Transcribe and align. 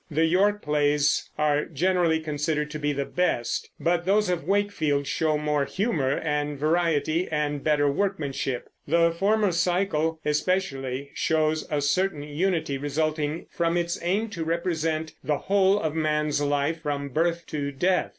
The 0.09 0.25
York 0.25 0.63
plays 0.63 1.29
are 1.37 1.65
generally 1.65 2.19
considered 2.19 2.71
to 2.71 2.79
be 2.79 2.91
the 2.91 3.05
best; 3.05 3.69
but 3.79 4.03
those 4.03 4.31
of 4.31 4.45
Wakefield 4.47 5.05
show 5.05 5.37
more 5.37 5.65
humor 5.65 6.17
and 6.17 6.57
variety, 6.57 7.27
and 7.29 7.63
better 7.63 7.87
workmanship. 7.87 8.69
The 8.87 9.11
former 9.11 9.51
cycle 9.51 10.19
especially 10.25 11.11
shows 11.13 11.67
a 11.69 11.81
certain 11.81 12.23
unity 12.23 12.79
resulting 12.79 13.45
from 13.51 13.77
its 13.77 13.99
aim 14.01 14.29
to 14.31 14.43
represent 14.43 15.13
the 15.23 15.37
whole 15.37 15.79
of 15.79 15.93
man's 15.93 16.41
life 16.41 16.81
from 16.81 17.09
birth 17.09 17.45
to 17.49 17.71
death. 17.71 18.09